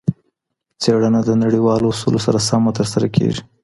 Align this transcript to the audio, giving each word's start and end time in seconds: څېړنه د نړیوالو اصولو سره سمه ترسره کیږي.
څېړنه 0.81 1.19
د 1.25 1.31
نړیوالو 1.43 1.91
اصولو 1.93 2.19
سره 2.25 2.39
سمه 2.49 2.71
ترسره 2.77 3.07
کیږي. 3.15 3.41